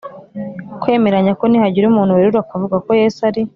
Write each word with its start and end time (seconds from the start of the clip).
kwemeranya 0.81 1.31
ko 1.39 1.43
nihagira 1.47 1.85
umuntu 1.87 2.17
werura 2.17 2.39
akavuga 2.41 2.75
ko 2.85 2.91
Yesu 3.01 3.19
ari 3.29 3.41